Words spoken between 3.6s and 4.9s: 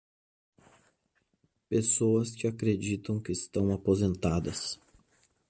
aposentadas.